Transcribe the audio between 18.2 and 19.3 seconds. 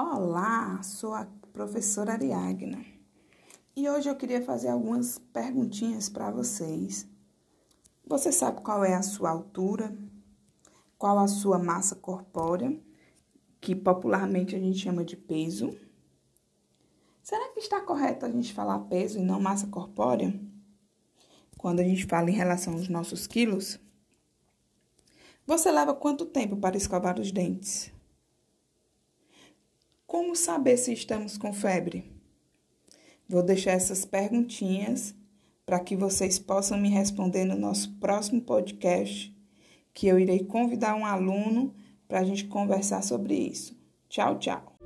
a gente falar peso e